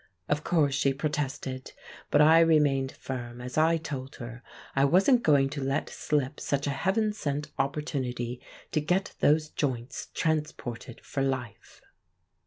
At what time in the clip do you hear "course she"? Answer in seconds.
0.43-0.95